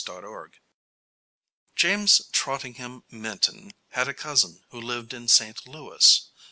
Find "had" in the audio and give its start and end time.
3.89-4.07